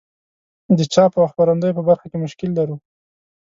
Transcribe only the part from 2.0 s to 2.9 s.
کې مشکل لرو.